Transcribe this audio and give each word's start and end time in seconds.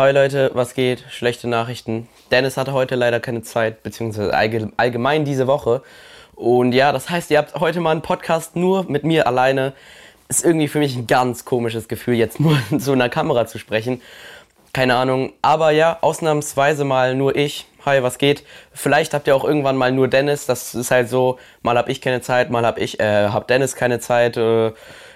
Hi 0.00 0.12
Leute, 0.12 0.50
was 0.54 0.72
geht? 0.72 1.04
Schlechte 1.10 1.46
Nachrichten. 1.46 2.08
Dennis 2.30 2.56
hatte 2.56 2.72
heute 2.72 2.94
leider 2.94 3.20
keine 3.20 3.42
Zeit, 3.42 3.82
beziehungsweise 3.82 4.32
allgemein 4.32 5.26
diese 5.26 5.46
Woche. 5.46 5.82
Und 6.34 6.72
ja, 6.72 6.90
das 6.90 7.10
heißt, 7.10 7.30
ihr 7.30 7.36
habt 7.36 7.54
heute 7.56 7.80
mal 7.80 7.90
einen 7.90 8.00
Podcast 8.00 8.56
nur 8.56 8.84
mit 8.84 9.04
mir 9.04 9.26
alleine. 9.26 9.74
Ist 10.30 10.42
irgendwie 10.42 10.68
für 10.68 10.78
mich 10.78 10.96
ein 10.96 11.06
ganz 11.06 11.44
komisches 11.44 11.86
Gefühl, 11.86 12.14
jetzt 12.14 12.40
nur 12.40 12.56
zu 12.78 12.92
einer 12.92 13.10
Kamera 13.10 13.46
zu 13.46 13.58
sprechen. 13.58 14.00
Keine 14.72 14.96
Ahnung. 14.96 15.34
Aber 15.42 15.70
ja, 15.70 15.98
ausnahmsweise 16.00 16.86
mal 16.86 17.14
nur 17.14 17.36
ich. 17.36 17.66
Hi, 17.84 18.02
was 18.02 18.16
geht? 18.16 18.42
Vielleicht 18.72 19.12
habt 19.12 19.26
ihr 19.26 19.36
auch 19.36 19.44
irgendwann 19.44 19.76
mal 19.76 19.92
nur 19.92 20.08
Dennis. 20.08 20.46
Das 20.46 20.74
ist 20.74 20.90
halt 20.90 21.10
so, 21.10 21.38
mal 21.60 21.76
hab 21.76 21.90
ich 21.90 22.00
keine 22.00 22.22
Zeit, 22.22 22.48
mal 22.48 22.64
hab 22.64 22.78
ich, 22.78 23.00
äh, 23.00 23.28
hab 23.28 23.48
Dennis 23.48 23.76
keine 23.76 24.00
Zeit. 24.00 24.38
Äh, 24.38 24.72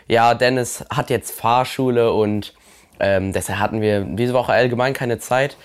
ja, 0.09 0.35
Dennis 0.35 0.85
hat 0.91 1.09
jetzt 1.09 1.31
Fahrschule 1.41 2.13
und 2.13 2.53
ähm, 3.01 3.33
deshalb 3.33 3.59
hatten 3.59 3.81
wir 3.81 4.01
diese 4.01 4.35
Woche 4.35 4.53
allgemein 4.53 4.93
keine 4.93 5.19
Zeit. 5.19 5.57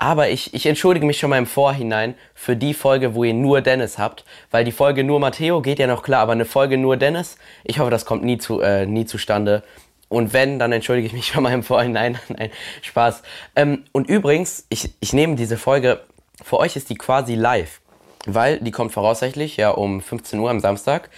Aber 0.00 0.28
ich, 0.28 0.54
ich 0.54 0.64
entschuldige 0.66 1.04
mich 1.04 1.18
schon 1.18 1.30
mal 1.30 1.38
im 1.38 1.46
Vorhinein 1.46 2.14
für 2.32 2.54
die 2.54 2.72
Folge, 2.72 3.16
wo 3.16 3.24
ihr 3.24 3.34
nur 3.34 3.60
Dennis 3.60 3.98
habt, 3.98 4.24
weil 4.52 4.64
die 4.64 4.70
Folge 4.70 5.02
nur 5.02 5.18
Matteo 5.18 5.60
geht 5.60 5.80
ja 5.80 5.88
noch 5.88 6.04
klar, 6.04 6.20
aber 6.20 6.32
eine 6.32 6.44
Folge 6.44 6.78
nur 6.78 6.96
Dennis, 6.96 7.36
ich 7.64 7.80
hoffe, 7.80 7.90
das 7.90 8.06
kommt 8.06 8.22
nie, 8.22 8.38
zu, 8.38 8.60
äh, 8.60 8.86
nie 8.86 9.06
zustande. 9.06 9.64
Und 10.08 10.32
wenn, 10.32 10.60
dann 10.60 10.70
entschuldige 10.70 11.08
ich 11.08 11.12
mich 11.12 11.26
schon 11.32 11.42
mal 11.42 11.52
im 11.52 11.64
Vorhinein. 11.64 12.18
Nein, 12.28 12.50
Spaß. 12.82 13.22
Ähm, 13.56 13.84
und 13.90 14.08
übrigens, 14.08 14.66
ich, 14.68 14.92
ich 15.00 15.12
nehme 15.12 15.34
diese 15.34 15.56
Folge, 15.56 16.00
für 16.42 16.58
euch 16.58 16.76
ist 16.76 16.90
die 16.90 16.94
quasi 16.94 17.34
live, 17.34 17.80
weil 18.24 18.60
die 18.60 18.70
kommt 18.70 18.92
voraussichtlich 18.92 19.56
ja 19.56 19.70
um 19.70 20.00
15 20.00 20.38
Uhr 20.38 20.50
am 20.50 20.60
Samstag 20.60 21.10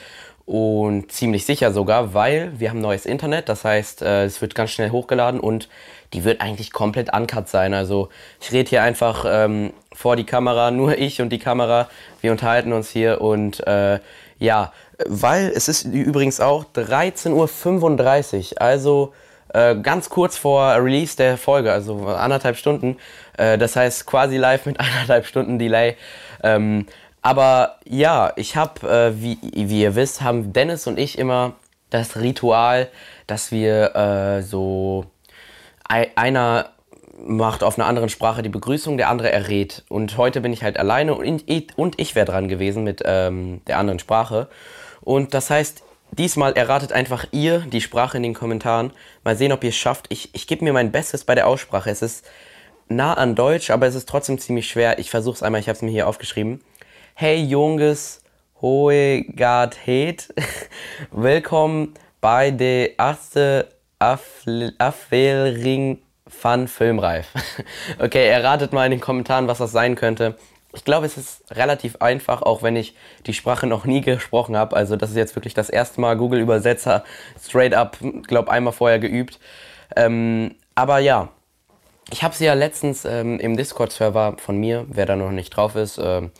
und 0.47 1.13
ziemlich 1.13 1.47
sicher 1.47 1.73
sogar, 1.73 2.15
weil 2.15 2.53
wir 2.59 2.71
haben 2.71 2.81
neues 2.81 3.07
Internet, 3.07 3.49
das 3.49 3.65
heißt, 3.65 4.03
äh, 4.03 4.25
es 4.25 4.41
wird 4.41 4.55
ganz 4.55 4.71
schnell 4.71 4.91
hochgeladen 4.91 5.41
und 5.41 5.69
die 6.13 6.25
wird 6.25 6.41
eigentlich 6.41 6.73
komplett 6.73 7.13
uncut 7.13 7.49
sein. 7.49 7.73
Also 7.73 8.09
ich 8.41 8.53
rede 8.53 8.69
hier 8.69 8.83
einfach 8.83 9.25
ähm, 9.29 9.73
vor 9.93 10.17
die 10.17 10.25
Kamera, 10.25 10.71
nur 10.71 10.99
ich 10.99 11.23
und 11.23 11.31
die 11.31 11.39
Kamera, 11.39 11.89
wir 12.21 12.33
unterhalten 12.33 12.73
uns 12.73 12.91
hier 12.91 13.21
und 13.21 13.65
äh, 13.67 14.01
ja, 14.39 14.73
weil 15.07 15.53
es 15.55 15.69
ist 15.69 15.85
übrigens 15.85 16.41
auch 16.41 16.65
13.35 16.75 18.53
Uhr, 18.53 18.63
also 18.63 19.13
äh, 19.53 19.77
ganz 19.77 20.09
kurz 20.09 20.37
vor 20.37 20.75
Release 20.77 21.17
der 21.17 21.37
Folge, 21.37 21.73
also 21.73 22.07
anderthalb 22.07 22.57
Stunden. 22.57 22.97
Äh, 23.37 23.59
das 23.59 23.77
heißt 23.77 24.07
quasi 24.07 24.37
live 24.37 24.67
mit 24.67 24.81
anderthalb 24.81 25.27
Stunden 25.27 25.59
Delay. 25.59 25.97
Ähm, 26.43 26.87
aber 27.23 27.79
ja, 27.85 28.33
ich 28.37 28.57
habe, 28.57 28.89
äh, 28.89 29.23
wie, 29.23 29.39
wie 29.43 29.83
ihr 29.83 29.95
wisst, 29.95 30.23
haben 30.23 30.53
Dennis 30.53 30.87
und 30.87 30.99
ich 30.99 31.19
immer 31.19 31.55
das 31.91 32.17
Ritual, 32.17 32.89
dass 33.27 33.53
wir 33.53 33.95
äh, 33.95 34.43
so 34.43 35.07
einer 35.89 36.71
macht 37.23 37.63
auf 37.63 37.79
einer 37.79 37.87
anderen 37.87 38.09
Sprache 38.09 38.43
die 38.43 38.49
Begrüßung, 38.49 38.97
der 38.97 39.09
andere 39.09 39.31
errät. 39.31 39.85
Und 39.89 40.17
heute 40.17 40.41
bin 40.41 40.53
ich 40.53 40.63
halt 40.63 40.79
alleine 40.79 41.15
und 41.15 41.45
ich, 41.47 41.69
und 41.77 42.01
ich 42.01 42.15
wäre 42.15 42.27
dran 42.27 42.49
gewesen 42.49 42.85
mit 42.85 43.03
ähm, 43.05 43.61
der 43.67 43.79
anderen 43.79 43.99
Sprache. 43.99 44.49
Und 45.03 45.35
das 45.35 45.51
heißt, 45.51 45.83
diesmal 46.13 46.53
erratet 46.53 46.93
einfach 46.93 47.27
ihr 47.33 47.61
die 47.61 47.81
Sprache 47.81 48.17
in 48.17 48.23
den 48.23 48.35
Kommentaren. 48.35 48.93
Mal 49.25 49.37
sehen, 49.37 49.53
ob 49.53 49.63
ihr 49.65 49.71
es 49.71 49.77
schafft. 49.77 50.07
Ich, 50.09 50.31
ich 50.35 50.47
gebe 50.47 50.65
mir 50.65 50.73
mein 50.73 50.93
Bestes 50.93 51.25
bei 51.25 51.35
der 51.35 51.47
Aussprache. 51.47 51.91
Es 51.91 52.01
ist 52.03 52.25
nah 52.89 53.15
an 53.15 53.35
Deutsch, 53.35 53.71
aber 53.71 53.87
es 53.87 53.95
ist 53.95 54.09
trotzdem 54.09 54.39
ziemlich 54.39 54.69
schwer. 54.69 54.99
Ich 54.99 55.11
versuche 55.11 55.37
es 55.37 55.43
einmal, 55.43 55.61
ich 55.61 55.69
habe 55.69 55.77
es 55.77 55.83
mir 55.83 55.91
hier 55.91 56.09
aufgeschrieben. 56.09 56.63
Hey 57.15 57.43
Jungs, 57.43 58.23
hohe 58.63 59.25
Gathet. 59.25 60.33
Willkommen 61.11 61.95
bei 62.21 62.51
der 62.51 62.99
ersten 62.99 63.65
Affelring 63.99 65.99
Fun 66.27 66.69
Filmreif. 66.69 67.27
okay, 67.99 68.29
erratet 68.29 68.73
mal 68.73 68.87
in 68.87 68.93
den 68.93 69.01
Kommentaren, 69.01 69.49
was 69.49 69.59
das 69.59 69.73
sein 69.73 69.97
könnte. 69.97 70.37
Ich 70.73 70.85
glaube, 70.85 71.05
es 71.05 71.19
ist 71.19 71.43
relativ 71.51 71.97
einfach, 71.97 72.41
auch 72.41 72.63
wenn 72.63 72.77
ich 72.77 72.95
die 73.27 73.35
Sprache 73.35 73.67
noch 73.67 73.85
nie 73.85 74.01
gesprochen 74.01 74.57
habe. 74.57 74.77
Also 74.77 74.97
das 74.97 75.11
ist 75.11 75.17
jetzt 75.17 75.37
wirklich 75.37 75.53
das 75.53 75.69
erste 75.69 76.01
Mal 76.01 76.17
Google 76.17 76.41
Übersetzer 76.41 77.05
straight 77.39 77.75
up, 77.75 77.99
glaube 78.27 78.51
einmal 78.51 78.73
vorher 78.73 78.99
geübt. 78.99 79.39
Ähm, 79.95 80.55
aber 80.75 81.01
ja, 81.01 81.29
ich 82.13 82.23
habe 82.23 82.35
sie 82.35 82.47
ja 82.47 82.55
letztens 82.55 83.05
ähm, 83.05 83.39
im 83.41 83.57
Discord-Server 83.57 84.37
von 84.39 84.57
mir, 84.57 84.87
wer 84.89 85.07
da 85.07 85.17
noch 85.17 85.31
nicht 85.31 85.51
drauf 85.51 85.77
ist, 85.77 85.99
ähm, 86.03 86.31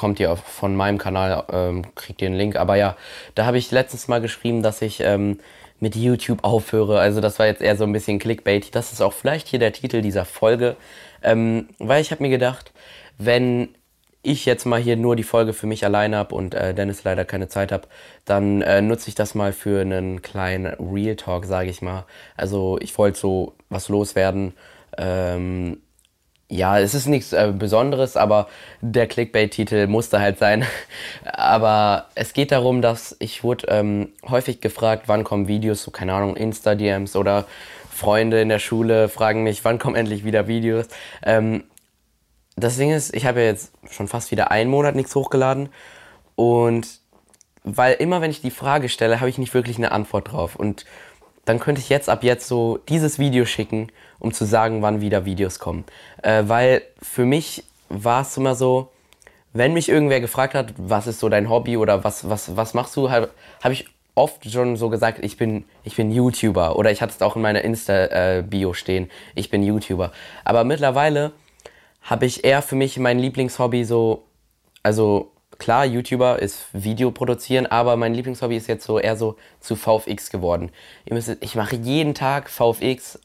kommt 0.00 0.18
ihr 0.18 0.34
von 0.34 0.74
meinem 0.74 0.96
Kanal, 0.96 1.44
ähm, 1.52 1.84
kriegt 1.94 2.22
ihr 2.22 2.28
einen 2.28 2.38
Link. 2.38 2.56
Aber 2.56 2.74
ja, 2.76 2.96
da 3.34 3.44
habe 3.44 3.58
ich 3.58 3.70
letztens 3.70 4.08
mal 4.08 4.22
geschrieben, 4.22 4.62
dass 4.62 4.80
ich 4.80 5.00
ähm, 5.00 5.36
mit 5.78 5.94
YouTube 5.94 6.42
aufhöre. 6.42 6.98
Also 6.98 7.20
das 7.20 7.38
war 7.38 7.44
jetzt 7.44 7.60
eher 7.60 7.76
so 7.76 7.84
ein 7.84 7.92
bisschen 7.92 8.18
Clickbait. 8.18 8.74
Das 8.74 8.92
ist 8.92 9.02
auch 9.02 9.12
vielleicht 9.12 9.46
hier 9.46 9.58
der 9.58 9.74
Titel 9.74 10.00
dieser 10.00 10.24
Folge. 10.24 10.76
Ähm, 11.22 11.68
weil 11.78 12.00
ich 12.00 12.12
habe 12.12 12.22
mir 12.22 12.30
gedacht, 12.30 12.72
wenn 13.18 13.68
ich 14.22 14.46
jetzt 14.46 14.64
mal 14.64 14.80
hier 14.80 14.96
nur 14.96 15.16
die 15.16 15.22
Folge 15.22 15.52
für 15.52 15.66
mich 15.66 15.84
alleine 15.84 16.16
habe 16.16 16.34
und 16.34 16.54
äh, 16.54 16.72
Dennis 16.72 17.04
leider 17.04 17.26
keine 17.26 17.48
Zeit 17.48 17.70
habe, 17.70 17.86
dann 18.24 18.62
äh, 18.62 18.80
nutze 18.80 19.10
ich 19.10 19.14
das 19.14 19.34
mal 19.34 19.52
für 19.52 19.82
einen 19.82 20.22
kleinen 20.22 20.64
Real 20.78 21.16
Talk, 21.16 21.44
sage 21.44 21.68
ich 21.68 21.82
mal. 21.82 22.06
Also 22.38 22.78
ich 22.80 22.96
wollte 22.96 23.18
so 23.18 23.52
was 23.68 23.90
loswerden. 23.90 24.54
Ähm, 24.96 25.82
ja, 26.50 26.80
es 26.80 26.94
ist 26.94 27.06
nichts 27.06 27.32
äh, 27.32 27.52
Besonderes, 27.56 28.16
aber 28.16 28.48
der 28.80 29.06
Clickbait-Titel 29.06 29.86
musste 29.86 30.20
halt 30.20 30.38
sein. 30.38 30.66
aber 31.24 32.08
es 32.16 32.32
geht 32.32 32.50
darum, 32.50 32.82
dass 32.82 33.16
ich 33.20 33.44
wurde 33.44 33.68
ähm, 33.68 34.08
häufig 34.28 34.60
gefragt, 34.60 35.04
wann 35.06 35.22
kommen 35.24 35.46
Videos, 35.46 35.84
so 35.84 35.92
keine 35.92 36.12
Ahnung, 36.12 36.36
Insta-DMs 36.36 37.14
oder 37.14 37.46
Freunde 37.90 38.40
in 38.40 38.48
der 38.48 38.58
Schule 38.58 39.08
fragen 39.08 39.44
mich, 39.44 39.64
wann 39.64 39.78
kommen 39.78 39.94
endlich 39.94 40.24
wieder 40.24 40.48
Videos. 40.48 40.86
Ähm, 41.22 41.64
das 42.56 42.76
Ding 42.76 42.90
ist, 42.90 43.14
ich 43.14 43.26
habe 43.26 43.40
ja 43.40 43.46
jetzt 43.46 43.72
schon 43.88 44.08
fast 44.08 44.32
wieder 44.32 44.50
einen 44.50 44.70
Monat 44.70 44.96
nichts 44.96 45.14
hochgeladen 45.14 45.68
und 46.34 46.88
weil 47.62 47.94
immer 47.94 48.22
wenn 48.22 48.30
ich 48.30 48.40
die 48.40 48.50
Frage 48.50 48.88
stelle, 48.88 49.20
habe 49.20 49.30
ich 49.30 49.38
nicht 49.38 49.54
wirklich 49.54 49.76
eine 49.76 49.92
Antwort 49.92 50.32
drauf 50.32 50.56
und 50.56 50.84
dann 51.44 51.58
könnte 51.58 51.80
ich 51.80 51.88
jetzt 51.88 52.08
ab 52.08 52.22
jetzt 52.22 52.46
so 52.46 52.78
dieses 52.88 53.18
Video 53.18 53.44
schicken, 53.44 53.88
um 54.18 54.32
zu 54.32 54.44
sagen, 54.44 54.82
wann 54.82 55.00
wieder 55.00 55.24
Videos 55.24 55.58
kommen. 55.58 55.84
Äh, 56.22 56.44
weil 56.46 56.82
für 57.02 57.24
mich 57.24 57.64
war 57.88 58.22
es 58.22 58.36
immer 58.36 58.54
so, 58.54 58.90
wenn 59.52 59.72
mich 59.72 59.88
irgendwer 59.88 60.20
gefragt 60.20 60.54
hat, 60.54 60.74
was 60.76 61.06
ist 61.06 61.20
so 61.20 61.28
dein 61.28 61.48
Hobby 61.48 61.76
oder 61.76 62.04
was, 62.04 62.28
was, 62.28 62.56
was 62.56 62.74
machst 62.74 62.96
du, 62.96 63.10
habe 63.10 63.30
hab 63.62 63.72
ich 63.72 63.86
oft 64.14 64.48
schon 64.50 64.76
so 64.76 64.90
gesagt, 64.90 65.24
ich 65.24 65.36
bin, 65.36 65.64
ich 65.82 65.96
bin 65.96 66.10
YouTuber 66.10 66.76
oder 66.76 66.90
ich 66.90 67.02
hatte 67.02 67.14
es 67.14 67.22
auch 67.22 67.36
in 67.36 67.42
meiner 67.42 67.62
Insta-Bio 67.62 68.74
stehen, 68.74 69.10
ich 69.34 69.50
bin 69.50 69.62
YouTuber. 69.62 70.12
Aber 70.44 70.64
mittlerweile 70.64 71.32
habe 72.02 72.26
ich 72.26 72.44
eher 72.44 72.62
für 72.62 72.76
mich 72.76 72.98
mein 72.98 73.18
Lieblingshobby 73.18 73.84
so, 73.84 74.24
also 74.82 75.32
klar, 75.60 75.84
YouTuber 75.84 76.40
ist 76.40 76.66
Video 76.72 77.12
produzieren, 77.12 77.66
aber 77.66 77.96
mein 77.96 78.14
Lieblingshobby 78.14 78.56
ist 78.56 78.66
jetzt 78.66 78.84
so 78.84 78.98
eher 78.98 79.16
so 79.16 79.36
zu 79.60 79.76
VFX 79.76 80.30
geworden. 80.30 80.72
Ihr 81.04 81.14
müsst, 81.14 81.36
ich 81.40 81.54
mache 81.54 81.76
jeden 81.76 82.14
Tag 82.14 82.50
VFX, 82.50 83.20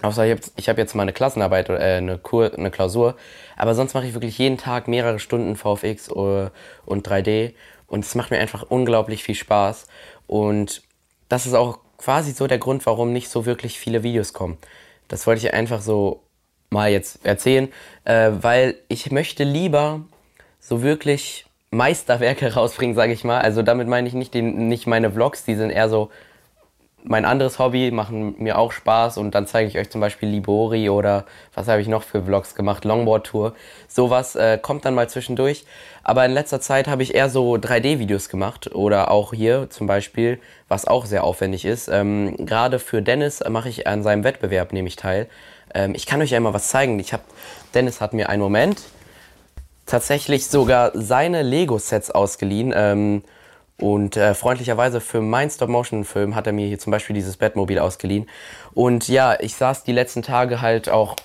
außer 0.00 0.24
ich 0.24 0.32
habe 0.32 0.62
hab 0.68 0.78
jetzt 0.78 0.94
mal 0.94 1.02
eine 1.02 1.12
Klassenarbeit 1.12 1.68
oder 1.68 1.80
äh, 1.80 1.96
eine, 1.98 2.16
Kur, 2.16 2.54
eine 2.56 2.70
Klausur, 2.70 3.16
aber 3.56 3.74
sonst 3.74 3.92
mache 3.92 4.06
ich 4.06 4.14
wirklich 4.14 4.38
jeden 4.38 4.56
Tag 4.56 4.88
mehrere 4.88 5.18
Stunden 5.18 5.56
VFX 5.56 6.08
äh, 6.08 6.50
und 6.86 7.06
3D 7.06 7.52
und 7.88 8.04
es 8.04 8.14
macht 8.14 8.30
mir 8.30 8.38
einfach 8.38 8.64
unglaublich 8.70 9.22
viel 9.22 9.34
Spaß 9.34 9.86
und 10.26 10.82
das 11.28 11.44
ist 11.44 11.54
auch 11.54 11.80
quasi 11.98 12.32
so 12.32 12.46
der 12.46 12.58
Grund, 12.58 12.86
warum 12.86 13.12
nicht 13.12 13.28
so 13.28 13.44
wirklich 13.44 13.78
viele 13.78 14.02
Videos 14.02 14.32
kommen. 14.32 14.58
Das 15.08 15.26
wollte 15.26 15.46
ich 15.46 15.52
einfach 15.52 15.82
so 15.82 16.22
mal 16.70 16.90
jetzt 16.90 17.24
erzählen, 17.24 17.68
äh, 18.04 18.30
weil 18.40 18.76
ich 18.88 19.10
möchte 19.10 19.44
lieber 19.44 20.00
so 20.62 20.82
wirklich 20.82 21.44
Meisterwerke 21.70 22.54
rausbringen, 22.54 22.94
sage 22.94 23.12
ich 23.12 23.24
mal. 23.24 23.40
Also 23.40 23.62
damit 23.62 23.88
meine 23.88 24.08
ich 24.08 24.14
nicht, 24.14 24.32
den, 24.32 24.68
nicht 24.68 24.86
meine 24.86 25.10
Vlogs, 25.10 25.44
die 25.44 25.56
sind 25.56 25.70
eher 25.70 25.90
so 25.90 26.08
mein 27.04 27.24
anderes 27.24 27.58
Hobby, 27.58 27.90
machen 27.90 28.36
mir 28.38 28.56
auch 28.56 28.70
Spaß 28.70 29.18
und 29.18 29.34
dann 29.34 29.48
zeige 29.48 29.68
ich 29.68 29.76
euch 29.76 29.90
zum 29.90 30.00
Beispiel 30.00 30.28
Libori 30.28 30.88
oder 30.88 31.24
was 31.52 31.66
habe 31.66 31.80
ich 31.80 31.88
noch 31.88 32.04
für 32.04 32.22
Vlogs 32.22 32.54
gemacht, 32.54 32.84
Longboard-Tour. 32.84 33.54
Sowas 33.88 34.36
äh, 34.36 34.56
kommt 34.56 34.84
dann 34.84 34.94
mal 34.94 35.08
zwischendurch. 35.08 35.64
Aber 36.04 36.24
in 36.24 36.30
letzter 36.30 36.60
Zeit 36.60 36.86
habe 36.86 37.02
ich 37.02 37.16
eher 37.16 37.28
so 37.28 37.54
3D-Videos 37.54 38.28
gemacht 38.28 38.72
oder 38.72 39.10
auch 39.10 39.32
hier 39.32 39.68
zum 39.68 39.88
Beispiel, 39.88 40.38
was 40.68 40.86
auch 40.86 41.04
sehr 41.04 41.24
aufwendig 41.24 41.64
ist. 41.64 41.88
Ähm, 41.88 42.36
Gerade 42.38 42.78
für 42.78 43.02
Dennis 43.02 43.42
mache 43.48 43.68
ich 43.68 43.88
an 43.88 44.04
seinem 44.04 44.22
Wettbewerb 44.22 44.72
nämlich 44.72 44.94
teil. 44.94 45.28
Ähm, 45.74 45.94
ich 45.96 46.06
kann 46.06 46.22
euch 46.22 46.30
ja 46.30 46.38
mal 46.38 46.54
was 46.54 46.68
zeigen. 46.68 47.00
Ich 47.00 47.12
habe 47.12 47.24
Dennis 47.74 48.00
hat 48.00 48.12
mir 48.12 48.28
einen 48.28 48.42
Moment 48.42 48.80
tatsächlich 49.86 50.46
sogar 50.46 50.92
seine 50.94 51.42
Lego-Sets 51.42 52.10
ausgeliehen. 52.10 52.72
Ähm, 52.74 53.22
und 53.78 54.16
äh, 54.16 54.34
freundlicherweise 54.34 55.00
für 55.00 55.20
meinen 55.20 55.50
Stop-Motion-Film 55.50 56.36
hat 56.36 56.46
er 56.46 56.52
mir 56.52 56.66
hier 56.68 56.78
zum 56.78 56.90
Beispiel 56.92 57.14
dieses 57.14 57.36
Batmobil 57.36 57.78
ausgeliehen. 57.78 58.28
Und 58.74 59.08
ja, 59.08 59.38
ich 59.40 59.56
saß 59.56 59.82
die 59.82 59.92
letzten 59.92 60.22
Tage 60.22 60.60
halt 60.60 60.88
auch 60.88 61.16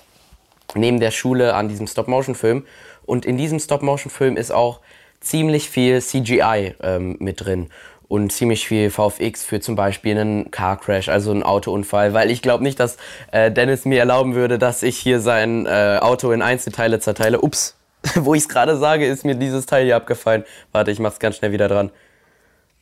neben 0.74 0.98
der 0.98 1.12
Schule 1.12 1.54
an 1.54 1.68
diesem 1.68 1.86
Stop-Motion-Film. 1.86 2.66
Und 3.06 3.26
in 3.26 3.36
diesem 3.36 3.60
Stop-Motion-Film 3.60 4.36
ist 4.36 4.50
auch 4.50 4.80
ziemlich 5.20 5.70
viel 5.70 6.02
CGI 6.02 6.74
ähm, 6.82 7.16
mit 7.20 7.44
drin. 7.44 7.68
und 8.08 8.32
ziemlich 8.32 8.66
viel 8.66 8.90
VFX 8.90 9.44
für 9.44 9.60
zum 9.60 9.76
Beispiel 9.76 10.18
einen 10.18 10.50
Car 10.50 10.80
Crash, 10.80 11.10
also 11.10 11.30
einen 11.30 11.42
Autounfall, 11.42 12.14
weil 12.14 12.30
ich 12.30 12.40
glaube 12.40 12.64
nicht, 12.64 12.80
dass 12.80 12.96
äh, 13.32 13.52
Dennis 13.52 13.84
mir 13.84 13.98
erlauben 13.98 14.34
würde, 14.34 14.58
dass 14.58 14.82
ich 14.82 14.96
hier 14.96 15.20
sein 15.20 15.66
äh, 15.66 15.98
Auto 16.00 16.32
in 16.32 16.40
Einzelteile 16.40 17.00
zerteile. 17.00 17.42
Ups, 17.42 17.77
wo 18.14 18.34
ich 18.34 18.42
es 18.42 18.48
gerade 18.48 18.76
sage, 18.76 19.06
ist 19.06 19.24
mir 19.24 19.34
dieses 19.34 19.66
Teil 19.66 19.84
hier 19.84 19.96
abgefallen. 19.96 20.44
Warte, 20.72 20.90
ich 20.90 20.98
mach's 20.98 21.18
ganz 21.18 21.36
schnell 21.36 21.52
wieder 21.52 21.68
dran. 21.68 21.90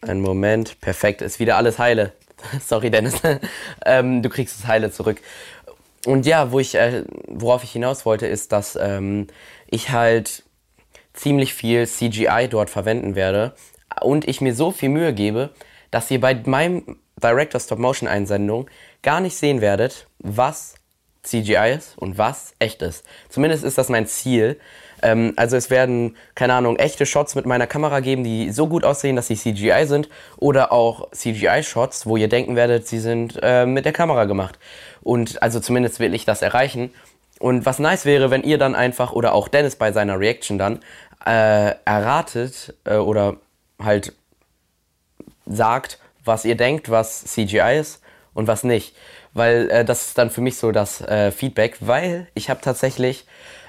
Ein 0.02 0.20
Moment, 0.20 0.80
perfekt, 0.80 1.22
ist 1.22 1.40
wieder 1.40 1.56
alles 1.56 1.78
heile. 1.78 2.12
Sorry, 2.64 2.90
Dennis. 2.90 3.14
ähm, 3.86 4.22
du 4.22 4.28
kriegst 4.28 4.60
das 4.60 4.66
Heile 4.66 4.90
zurück. 4.90 5.20
Und 6.06 6.26
ja, 6.26 6.52
wo 6.52 6.60
ich, 6.60 6.74
äh, 6.74 7.04
worauf 7.26 7.64
ich 7.64 7.72
hinaus 7.72 8.06
wollte, 8.06 8.26
ist, 8.26 8.52
dass 8.52 8.76
ähm, 8.80 9.26
ich 9.68 9.90
halt 9.90 10.44
ziemlich 11.14 11.54
viel 11.54 11.86
CGI 11.86 12.48
dort 12.48 12.70
verwenden 12.70 13.16
werde 13.16 13.54
und 14.02 14.28
ich 14.28 14.40
mir 14.40 14.54
so 14.54 14.70
viel 14.70 14.90
Mühe 14.90 15.12
gebe, 15.12 15.50
dass 15.90 16.10
ihr 16.10 16.20
bei 16.20 16.34
meinem 16.34 16.98
Director 17.20 17.60
Stop 17.60 17.78
Motion 17.78 18.08
Einsendung 18.08 18.68
gar 19.02 19.20
nicht 19.20 19.36
sehen 19.36 19.60
werdet, 19.60 20.06
was 20.18 20.74
CGI 21.22 21.74
ist 21.76 21.98
und 21.98 22.18
was 22.18 22.54
echt 22.58 22.82
ist. 22.82 23.04
Zumindest 23.28 23.64
ist 23.64 23.78
das 23.78 23.88
mein 23.88 24.06
Ziel. 24.06 24.60
Ähm, 25.02 25.32
also 25.36 25.56
es 25.56 25.70
werden, 25.70 26.16
keine 26.34 26.54
Ahnung, 26.54 26.76
echte 26.76 27.06
Shots 27.06 27.34
mit 27.34 27.46
meiner 27.46 27.66
Kamera 27.66 28.00
geben, 28.00 28.24
die 28.24 28.50
so 28.50 28.66
gut 28.66 28.84
aussehen, 28.84 29.16
dass 29.16 29.26
sie 29.26 29.36
CGI 29.36 29.86
sind. 29.86 30.08
Oder 30.36 30.72
auch 30.72 31.10
CGI-Shots, 31.12 32.06
wo 32.06 32.16
ihr 32.16 32.28
denken 32.28 32.56
werdet, 32.56 32.86
sie 32.86 32.98
sind 32.98 33.38
äh, 33.42 33.66
mit 33.66 33.84
der 33.84 33.92
Kamera 33.92 34.24
gemacht. 34.24 34.58
Und 35.02 35.42
also 35.42 35.60
zumindest 35.60 36.00
will 36.00 36.14
ich 36.14 36.24
das 36.24 36.42
erreichen. 36.42 36.90
Und 37.38 37.66
was 37.66 37.78
nice 37.78 38.06
wäre, 38.06 38.30
wenn 38.30 38.42
ihr 38.42 38.58
dann 38.58 38.74
einfach, 38.74 39.12
oder 39.12 39.34
auch 39.34 39.48
Dennis 39.48 39.76
bei 39.76 39.92
seiner 39.92 40.18
Reaction 40.18 40.58
dann, 40.58 40.80
äh, 41.26 41.74
erratet 41.84 42.74
äh, 42.84 42.96
oder 42.96 43.36
halt 43.82 44.12
sagt, 45.44 45.98
was 46.24 46.44
ihr 46.44 46.56
denkt, 46.56 46.90
was 46.90 47.24
CGI 47.24 47.78
ist 47.78 48.00
und 48.36 48.46
was 48.46 48.62
nicht. 48.62 48.94
Weil 49.32 49.70
äh, 49.70 49.84
das 49.84 50.08
ist 50.08 50.18
dann 50.18 50.30
für 50.30 50.40
mich 50.40 50.56
so 50.58 50.70
das 50.70 51.00
äh, 51.00 51.32
Feedback, 51.32 51.78
weil 51.80 52.28
ich 52.34 52.50
habe 52.50 52.60
tatsächlich 52.60 53.26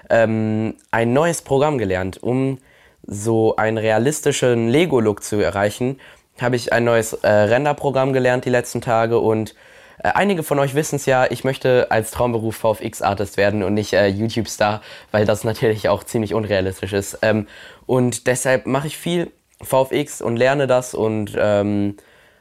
ähm, 0.10 0.76
ein 0.92 1.14
neues 1.14 1.42
Programm 1.42 1.78
gelernt, 1.78 2.22
um 2.22 2.60
so 3.06 3.56
einen 3.56 3.78
realistischen 3.78 4.68
Lego-Look 4.68 5.24
zu 5.24 5.38
erreichen. 5.38 6.00
Habe 6.40 6.58
ich 6.58 6.74
ein 6.74 6.84
neues 6.84 7.14
äh, 7.14 7.28
Renderprogramm 7.28 8.14
gelernt 8.14 8.46
die 8.46 8.50
letzten 8.50 8.82
Tage 8.82 9.20
und 9.20 9.56
äh, 10.04 10.10
einige 10.10 10.44
von 10.44 10.60
euch 10.60 10.76
wissen 10.76 10.98
es 10.98 11.06
ja, 11.06 11.26
ich 11.30 11.44
möchte 11.44 11.88
als 11.90 12.12
Traumberuf 12.12 12.58
VFX-Artist 12.58 13.38
werden 13.38 13.64
und 13.64 13.74
nicht 13.74 13.94
äh, 13.94 14.08
YouTube-Star, 14.08 14.82
weil 15.12 15.26
das 15.26 15.44
natürlich 15.44 15.90
auch 15.90 16.04
ziemlich 16.04 16.34
unrealistisch 16.34 16.94
ist. 16.94 17.20
Ähm, 17.22 17.48
und 17.86 18.28
deshalb 18.28 18.68
mache 18.68 18.88
ich 18.88 18.98
viel 18.98 19.32
VFX 19.64 20.22
und 20.22 20.36
lerne 20.36 20.68
das 20.68 20.94
und 20.94 21.32
ähm, 21.38 21.96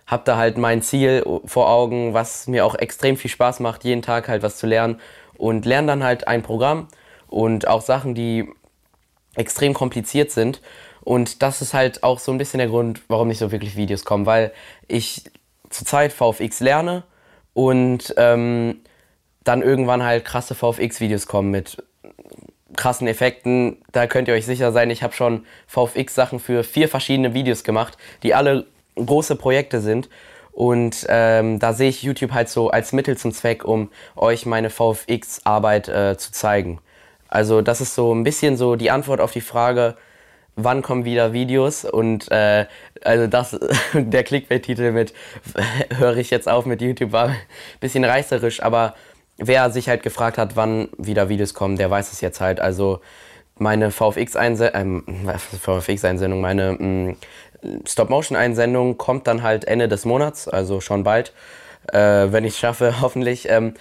habe 0.06 0.22
da 0.24 0.36
halt 0.36 0.56
mein 0.56 0.82
Ziel 0.82 1.24
vor 1.44 1.68
Augen, 1.68 2.14
was 2.14 2.46
mir 2.46 2.64
auch 2.64 2.74
extrem 2.76 3.16
viel 3.16 3.30
Spaß 3.30 3.60
macht, 3.60 3.84
jeden 3.84 4.02
Tag 4.02 4.28
halt 4.28 4.42
was 4.42 4.56
zu 4.56 4.66
lernen 4.66 5.00
und 5.36 5.66
lerne 5.66 5.88
dann 5.88 6.04
halt 6.04 6.28
ein 6.28 6.42
Programm 6.42 6.88
und 7.28 7.66
auch 7.66 7.82
Sachen, 7.82 8.14
die 8.14 8.48
extrem 9.34 9.74
kompliziert 9.74 10.30
sind. 10.30 10.62
Und 11.02 11.42
das 11.42 11.60
ist 11.62 11.74
halt 11.74 12.02
auch 12.02 12.18
so 12.18 12.32
ein 12.32 12.38
bisschen 12.38 12.58
der 12.58 12.68
Grund, 12.68 13.02
warum 13.08 13.28
nicht 13.28 13.38
so 13.38 13.52
wirklich 13.52 13.76
Videos 13.76 14.04
kommen, 14.04 14.26
weil 14.26 14.52
ich 14.88 15.24
zurzeit 15.70 16.12
VFX 16.12 16.60
lerne 16.60 17.04
und 17.52 18.14
ähm, 18.16 18.80
dann 19.44 19.62
irgendwann 19.62 20.02
halt 20.02 20.24
krasse 20.24 20.54
VFX-Videos 20.54 21.26
kommen 21.26 21.50
mit 21.50 21.82
krassen 22.76 23.06
Effekten. 23.06 23.78
Da 23.92 24.06
könnt 24.06 24.28
ihr 24.28 24.34
euch 24.34 24.46
sicher 24.46 24.72
sein, 24.72 24.90
ich 24.90 25.02
habe 25.02 25.14
schon 25.14 25.46
VFX-Sachen 25.66 26.40
für 26.40 26.64
vier 26.64 26.88
verschiedene 26.88 27.34
Videos 27.34 27.64
gemacht, 27.64 27.96
die 28.22 28.34
alle 28.34 28.66
große 28.96 29.36
Projekte 29.36 29.80
sind. 29.80 30.08
Und 30.52 31.06
ähm, 31.10 31.58
da 31.58 31.74
sehe 31.74 31.90
ich 31.90 32.02
YouTube 32.02 32.32
halt 32.32 32.48
so 32.48 32.70
als 32.70 32.92
Mittel 32.92 33.16
zum 33.18 33.32
Zweck, 33.32 33.64
um 33.64 33.90
euch 34.16 34.46
meine 34.46 34.70
VFX-Arbeit 34.70 35.88
äh, 35.88 36.16
zu 36.16 36.32
zeigen. 36.32 36.80
Also 37.28 37.60
das 37.60 37.80
ist 37.80 37.94
so 37.94 38.14
ein 38.14 38.24
bisschen 38.24 38.56
so 38.56 38.76
die 38.76 38.90
Antwort 38.90 39.20
auf 39.20 39.32
die 39.32 39.42
Frage, 39.42 39.96
wann 40.54 40.80
kommen 40.80 41.04
wieder 41.04 41.34
Videos 41.34 41.84
und 41.84 42.30
äh, 42.30 42.64
also 43.04 43.26
das 43.26 43.58
der 43.92 44.24
Clickbait-Titel 44.24 44.92
mit 44.92 45.12
höre 45.98 46.16
ich 46.16 46.30
jetzt 46.30 46.48
auf 46.48 46.64
mit 46.64 46.80
YouTube 46.80 47.12
war 47.12 47.28
ein 47.28 47.36
bisschen 47.80 48.04
reißerisch, 48.04 48.62
aber 48.62 48.94
wer 49.36 49.70
sich 49.70 49.88
halt 49.88 50.02
gefragt 50.02 50.38
hat, 50.38 50.56
wann 50.56 50.88
wieder 50.96 51.28
Videos 51.28 51.52
kommen, 51.52 51.76
der 51.76 51.90
weiß 51.90 52.12
es 52.12 52.22
jetzt 52.22 52.40
halt. 52.40 52.60
Also 52.60 53.00
meine 53.58 53.90
VFX-Einsendung, 53.90 55.04
ähm, 55.06 55.30
VFX-Einsendung, 55.60 56.40
meine 56.40 56.72
mm, 56.72 57.16
Stop-Motion-Einsendung 57.86 58.98
kommt 58.98 59.26
dann 59.26 59.42
halt 59.42 59.64
Ende 59.64 59.88
des 59.88 60.04
Monats, 60.04 60.48
also 60.48 60.80
schon 60.80 61.04
bald, 61.04 61.32
äh, 61.92 61.98
wenn 62.30 62.44
ich 62.44 62.54
es 62.54 62.58
schaffe, 62.58 62.96
hoffentlich. 63.00 63.48
Ähm, 63.48 63.74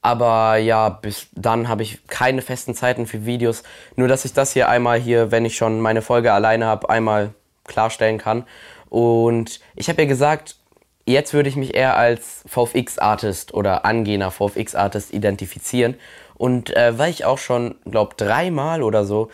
aber 0.00 0.56
ja, 0.56 0.88
bis 0.88 1.26
dann 1.32 1.68
habe 1.68 1.82
ich 1.82 2.06
keine 2.06 2.40
festen 2.42 2.74
Zeiten 2.74 3.06
für 3.06 3.26
Videos. 3.26 3.62
Nur, 3.96 4.08
dass 4.08 4.24
ich 4.24 4.32
das 4.32 4.52
hier 4.52 4.68
einmal 4.68 4.98
hier, 4.98 5.30
wenn 5.30 5.44
ich 5.44 5.56
schon 5.56 5.80
meine 5.80 6.02
Folge 6.02 6.32
alleine 6.32 6.66
habe, 6.66 6.88
einmal 6.88 7.30
klarstellen 7.64 8.18
kann. 8.18 8.44
Und 8.88 9.60
ich 9.74 9.88
habe 9.88 10.02
ja 10.02 10.08
gesagt, 10.08 10.56
jetzt 11.04 11.34
würde 11.34 11.48
ich 11.48 11.56
mich 11.56 11.74
eher 11.74 11.96
als 11.96 12.44
VFX-Artist 12.46 13.54
oder 13.54 13.84
angehender 13.84 14.30
VFX-Artist 14.30 15.12
identifizieren. 15.12 15.96
Und 16.36 16.74
äh, 16.76 16.96
weil 16.96 17.10
ich 17.10 17.24
auch 17.24 17.38
schon, 17.38 17.74
glaube 17.84 18.14
dreimal 18.16 18.82
oder 18.82 19.04
so 19.04 19.28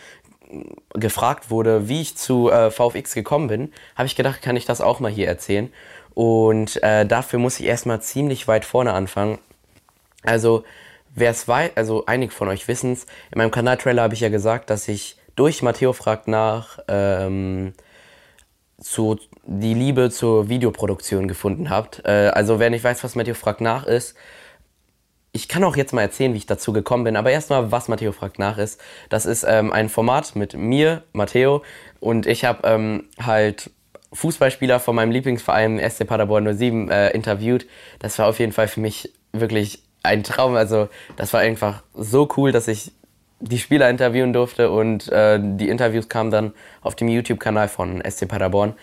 gefragt 0.93 1.49
wurde, 1.49 1.87
wie 1.87 2.01
ich 2.01 2.17
zu 2.17 2.49
äh, 2.49 2.71
VFX 2.71 3.13
gekommen 3.13 3.47
bin, 3.47 3.73
habe 3.95 4.07
ich 4.07 4.15
gedacht, 4.15 4.41
kann 4.41 4.55
ich 4.55 4.65
das 4.65 4.81
auch 4.81 4.99
mal 4.99 5.11
hier 5.11 5.27
erzählen. 5.27 5.71
Und 6.13 6.81
äh, 6.81 7.05
dafür 7.05 7.39
muss 7.39 7.59
ich 7.59 7.65
erstmal 7.65 8.01
ziemlich 8.01 8.47
weit 8.47 8.65
vorne 8.65 8.93
anfangen. 8.93 9.37
Also, 10.23 10.63
wer 11.13 11.31
es 11.31 11.47
weiß, 11.47 11.71
also 11.75 12.05
einige 12.05 12.31
von 12.31 12.47
euch 12.47 12.67
wissen 12.67 12.93
es, 12.93 13.05
in 13.31 13.37
meinem 13.37 13.51
Kanaltrailer 13.51 14.03
habe 14.03 14.13
ich 14.13 14.21
ja 14.21 14.29
gesagt, 14.29 14.69
dass 14.69 14.87
ich 14.87 15.17
durch 15.35 15.61
Matteo 15.61 15.93
fragt 15.93 16.27
nach 16.27 16.79
ähm, 16.87 17.73
zu, 18.79 19.17
die 19.45 19.73
Liebe 19.73 20.09
zur 20.09 20.49
Videoproduktion 20.49 21.27
gefunden 21.27 21.69
habt. 21.69 22.03
Äh, 22.05 22.31
also 22.33 22.59
wer 22.59 22.69
nicht 22.69 22.83
weiß, 22.83 23.03
was 23.03 23.15
Matteo 23.15 23.35
fragt 23.35 23.61
nach 23.61 23.85
ist, 23.85 24.15
ich 25.35 25.49
kann 25.49 25.65
auch 25.65 25.75
jetzt 25.75 25.91
mal 25.91 26.01
erzählen, 26.01 26.33
wie 26.33 26.37
ich 26.37 26.45
dazu 26.45 26.71
gekommen 26.71 27.03
bin, 27.03 27.17
aber 27.17 27.29
erstmal, 27.29 27.69
was 27.69 27.89
Matteo 27.89 28.13
fragt 28.13 28.39
nach 28.39 28.57
ist. 28.57 28.79
Das 29.09 29.25
ist 29.25 29.45
ähm, 29.45 29.73
ein 29.73 29.89
Format 29.89 30.33
mit 30.37 30.53
mir, 30.53 31.03
Matteo, 31.11 31.61
und 31.99 32.25
ich 32.25 32.45
habe 32.45 32.65
ähm, 32.65 33.03
halt 33.21 33.69
Fußballspieler 34.13 34.79
von 34.79 34.95
meinem 34.95 35.11
Lieblingsverein 35.11 35.77
SC 35.89 36.07
Paderborn 36.07 36.57
07 36.57 36.89
äh, 36.89 37.09
interviewt. 37.09 37.67
Das 37.99 38.17
war 38.17 38.27
auf 38.27 38.39
jeden 38.39 38.53
Fall 38.53 38.69
für 38.69 38.79
mich 38.79 39.11
wirklich 39.33 39.83
ein 40.03 40.23
Traum. 40.23 40.55
Also 40.55 40.87
das 41.17 41.33
war 41.33 41.41
einfach 41.41 41.83
so 41.93 42.29
cool, 42.37 42.53
dass 42.53 42.69
ich 42.69 42.93
die 43.41 43.57
Spieler 43.57 43.89
interviewen 43.89 44.31
durfte 44.31 44.71
und 44.71 45.11
äh, 45.11 45.37
die 45.41 45.67
Interviews 45.67 46.07
kamen 46.07 46.31
dann 46.31 46.53
auf 46.81 46.95
dem 46.95 47.09
YouTube-Kanal 47.09 47.67
von 47.67 48.01
SC 48.09 48.25
Paderborn. 48.25 48.73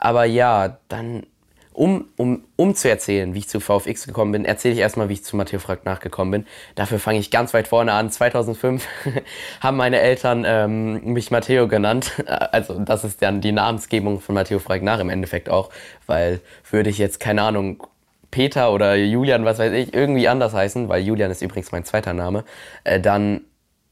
Aber 0.00 0.24
ja, 0.24 0.78
dann, 0.88 1.26
um, 1.72 2.06
um, 2.16 2.44
um 2.56 2.74
zu 2.74 2.88
erzählen, 2.88 3.34
wie 3.34 3.40
ich 3.40 3.48
zu 3.48 3.60
VFX 3.60 4.06
gekommen 4.06 4.32
bin, 4.32 4.44
erzähle 4.44 4.74
ich 4.74 4.80
erstmal, 4.80 5.08
wie 5.08 5.14
ich 5.14 5.24
zu 5.24 5.36
Matteo 5.36 5.58
Fragt 5.58 5.84
nachgekommen 5.84 6.30
bin. 6.30 6.46
Dafür 6.74 6.98
fange 6.98 7.18
ich 7.18 7.30
ganz 7.30 7.54
weit 7.54 7.68
vorne 7.68 7.92
an. 7.92 8.10
2005 8.10 8.86
haben 9.60 9.76
meine 9.76 10.00
Eltern 10.00 10.44
ähm, 10.46 11.12
mich 11.12 11.30
Matteo 11.30 11.68
genannt. 11.68 12.12
Also 12.52 12.78
das 12.78 13.04
ist 13.04 13.22
dann 13.22 13.40
die 13.40 13.52
Namensgebung 13.52 14.20
von 14.20 14.34
Matteo 14.34 14.58
Fragt 14.58 14.82
nach 14.82 15.00
im 15.00 15.08
Endeffekt 15.08 15.48
auch, 15.48 15.70
weil 16.06 16.40
würde 16.70 16.90
ich 16.90 16.98
jetzt, 16.98 17.20
keine 17.20 17.42
Ahnung, 17.42 17.86
Peter 18.30 18.72
oder 18.72 18.94
Julian, 18.94 19.44
was 19.44 19.58
weiß 19.58 19.72
ich, 19.72 19.94
irgendwie 19.94 20.28
anders 20.28 20.52
heißen, 20.54 20.88
weil 20.88 21.02
Julian 21.02 21.30
ist 21.30 21.42
übrigens 21.42 21.72
mein 21.72 21.84
zweiter 21.84 22.12
Name, 22.14 22.44
äh, 22.84 23.00
dann 23.00 23.42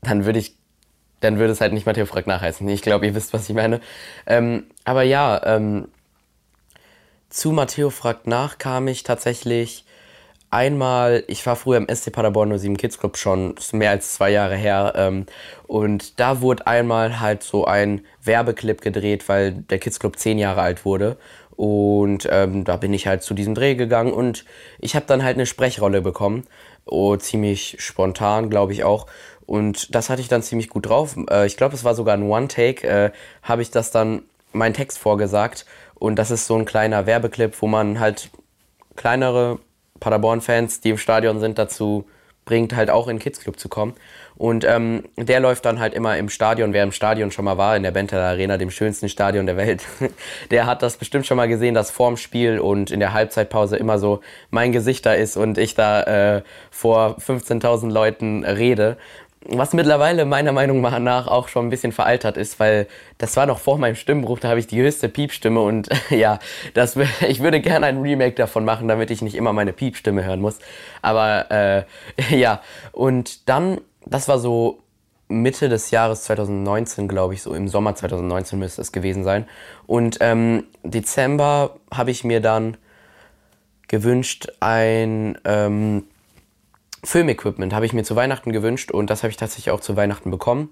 dann 0.02 0.24
würde 0.24 0.38
ich, 0.38 0.56
dann 1.20 1.38
würde 1.38 1.52
es 1.52 1.60
halt 1.60 1.72
nicht 1.72 1.86
Matteo 1.86 2.06
fragt 2.06 2.26
nachheißen. 2.26 2.68
Ich 2.68 2.82
glaube, 2.82 3.06
ihr 3.06 3.14
wisst, 3.14 3.32
was 3.32 3.48
ich 3.48 3.54
meine. 3.54 3.80
Ähm, 4.26 4.64
aber 4.84 5.02
ja, 5.02 5.40
ähm, 5.44 5.88
zu 7.30 7.52
Matteo 7.52 7.90
fragt 7.90 8.26
nach 8.26 8.58
kam 8.58 8.88
ich 8.88 9.04
tatsächlich 9.04 9.84
einmal, 10.50 11.22
ich 11.28 11.46
war 11.46 11.54
früher 11.54 11.78
im 11.78 11.88
SC 11.88 12.12
Paderborn 12.12 12.58
07 12.58 12.76
Kids 12.76 12.98
Club 12.98 13.16
schon 13.16 13.54
mehr 13.72 13.90
als 13.90 14.14
zwei 14.14 14.30
Jahre 14.30 14.56
her 14.56 14.92
ähm, 14.96 15.26
und 15.68 16.18
da 16.18 16.40
wurde 16.40 16.66
einmal 16.66 17.20
halt 17.20 17.44
so 17.44 17.64
ein 17.64 18.02
Werbeclip 18.22 18.80
gedreht, 18.80 19.28
weil 19.28 19.52
der 19.52 19.78
Kids 19.78 20.00
Club 20.00 20.18
zehn 20.18 20.38
Jahre 20.38 20.60
alt 20.60 20.84
wurde 20.84 21.16
und 21.54 22.28
ähm, 22.30 22.64
da 22.64 22.76
bin 22.76 22.92
ich 22.92 23.06
halt 23.06 23.22
zu 23.22 23.32
diesem 23.32 23.54
Dreh 23.54 23.76
gegangen 23.76 24.12
und 24.12 24.44
ich 24.80 24.96
habe 24.96 25.06
dann 25.06 25.22
halt 25.22 25.36
eine 25.36 25.46
Sprechrolle 25.46 26.02
bekommen, 26.02 26.44
oh, 26.84 27.16
ziemlich 27.16 27.76
spontan 27.78 28.50
glaube 28.50 28.72
ich 28.72 28.82
auch 28.82 29.06
und 29.46 29.94
das 29.94 30.10
hatte 30.10 30.20
ich 30.20 30.28
dann 30.28 30.42
ziemlich 30.42 30.68
gut 30.68 30.86
drauf. 30.86 31.16
Äh, 31.28 31.46
ich 31.46 31.56
glaube, 31.56 31.74
es 31.74 31.84
war 31.84 31.94
sogar 31.94 32.16
ein 32.16 32.22
One-Take, 32.22 32.86
äh, 32.86 33.10
habe 33.42 33.62
ich 33.62 33.70
das 33.70 33.90
dann 33.90 34.22
meinen 34.52 34.74
Text 34.74 34.98
vorgesagt. 34.98 35.66
Und 36.00 36.16
das 36.16 36.32
ist 36.32 36.46
so 36.46 36.56
ein 36.56 36.64
kleiner 36.64 37.06
Werbeclip, 37.06 37.60
wo 37.60 37.68
man 37.68 38.00
halt 38.00 38.30
kleinere 38.96 39.58
Paderborn-Fans, 40.00 40.80
die 40.80 40.90
im 40.90 40.98
Stadion 40.98 41.40
sind, 41.40 41.58
dazu 41.58 42.06
bringt, 42.46 42.74
halt 42.74 42.88
auch 42.88 43.06
in 43.06 43.16
den 43.16 43.22
Kids 43.22 43.40
Club 43.40 43.60
zu 43.60 43.68
kommen. 43.68 43.92
Und 44.34 44.64
ähm, 44.64 45.04
der 45.18 45.40
läuft 45.40 45.66
dann 45.66 45.78
halt 45.78 45.92
immer 45.92 46.16
im 46.16 46.30
Stadion, 46.30 46.72
wer 46.72 46.84
im 46.84 46.92
Stadion 46.92 47.30
schon 47.30 47.44
mal 47.44 47.58
war, 47.58 47.76
in 47.76 47.82
der 47.82 47.90
Bentel 47.90 48.18
Arena, 48.18 48.56
dem 48.56 48.70
schönsten 48.70 49.10
Stadion 49.10 49.44
der 49.44 49.58
Welt, 49.58 49.82
der 50.50 50.64
hat 50.64 50.82
das 50.82 50.96
bestimmt 50.96 51.26
schon 51.26 51.36
mal 51.36 51.48
gesehen, 51.48 51.74
dass 51.74 51.90
vorm 51.90 52.16
Spiel 52.16 52.58
und 52.58 52.90
in 52.90 52.98
der 52.98 53.12
Halbzeitpause 53.12 53.76
immer 53.76 53.98
so 53.98 54.22
mein 54.48 54.72
Gesicht 54.72 55.04
da 55.04 55.12
ist 55.12 55.36
und 55.36 55.58
ich 55.58 55.74
da 55.74 56.36
äh, 56.38 56.42
vor 56.70 57.18
15.000 57.18 57.90
Leuten 57.90 58.44
rede. 58.46 58.96
Was 59.46 59.72
mittlerweile 59.72 60.26
meiner 60.26 60.52
Meinung 60.52 60.82
nach 60.82 61.26
auch 61.26 61.48
schon 61.48 61.66
ein 61.66 61.70
bisschen 61.70 61.92
veraltert 61.92 62.36
ist, 62.36 62.60
weil 62.60 62.86
das 63.16 63.38
war 63.38 63.46
noch 63.46 63.58
vor 63.58 63.78
meinem 63.78 63.94
Stimmbruch, 63.94 64.38
da 64.38 64.48
habe 64.50 64.60
ich 64.60 64.66
die 64.66 64.80
höchste 64.80 65.08
Piepstimme 65.08 65.60
und 65.60 65.88
ja, 66.10 66.38
das, 66.74 66.96
ich 67.28 67.40
würde 67.40 67.60
gerne 67.60 67.86
ein 67.86 68.02
Remake 68.02 68.34
davon 68.34 68.66
machen, 68.66 68.86
damit 68.86 69.10
ich 69.10 69.22
nicht 69.22 69.34
immer 69.34 69.54
meine 69.54 69.72
Piepstimme 69.72 70.24
hören 70.24 70.40
muss. 70.40 70.58
Aber 71.00 71.50
äh, 71.50 71.84
ja, 72.36 72.60
und 72.92 73.48
dann, 73.48 73.80
das 74.04 74.28
war 74.28 74.38
so 74.38 74.82
Mitte 75.28 75.70
des 75.70 75.90
Jahres 75.90 76.24
2019, 76.24 77.08
glaube 77.08 77.32
ich, 77.32 77.40
so 77.40 77.54
im 77.54 77.68
Sommer 77.68 77.94
2019 77.94 78.58
müsste 78.58 78.82
es 78.82 78.92
gewesen 78.92 79.24
sein. 79.24 79.46
Und 79.86 80.18
ähm, 80.20 80.64
Dezember 80.82 81.76
habe 81.90 82.10
ich 82.10 82.24
mir 82.24 82.40
dann 82.40 82.76
gewünscht, 83.88 84.48
ein 84.60 85.38
ähm, 85.44 86.04
Filmequipment 87.04 87.72
habe 87.72 87.86
ich 87.86 87.92
mir 87.92 88.04
zu 88.04 88.16
Weihnachten 88.16 88.52
gewünscht 88.52 88.90
und 88.90 89.10
das 89.10 89.22
habe 89.22 89.30
ich 89.30 89.36
tatsächlich 89.36 89.70
auch 89.70 89.80
zu 89.80 89.96
Weihnachten 89.96 90.30
bekommen. 90.30 90.68